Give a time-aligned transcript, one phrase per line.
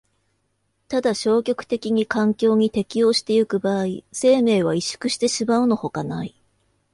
[0.87, 6.33] ただ消極的に環境に適応してゆく場合、生命は萎縮してしまうのほかない。